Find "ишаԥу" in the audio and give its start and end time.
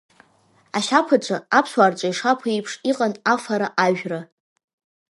2.09-2.47